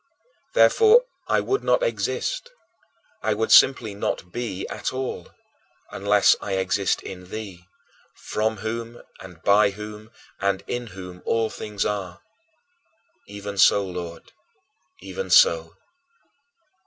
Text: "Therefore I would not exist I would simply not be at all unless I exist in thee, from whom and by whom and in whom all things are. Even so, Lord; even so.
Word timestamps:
"Therefore 0.55 1.05
I 1.27 1.41
would 1.41 1.63
not 1.63 1.83
exist 1.83 2.49
I 3.21 3.35
would 3.35 3.51
simply 3.51 3.93
not 3.93 4.31
be 4.31 4.67
at 4.67 4.91
all 4.91 5.29
unless 5.91 6.35
I 6.41 6.53
exist 6.53 7.03
in 7.03 7.29
thee, 7.29 7.67
from 8.15 8.57
whom 8.65 9.03
and 9.19 9.43
by 9.43 9.69
whom 9.69 10.09
and 10.39 10.63
in 10.65 10.87
whom 10.97 11.21
all 11.23 11.51
things 11.51 11.85
are. 11.85 12.23
Even 13.27 13.59
so, 13.59 13.85
Lord; 13.85 14.31
even 15.01 15.29
so. 15.29 15.75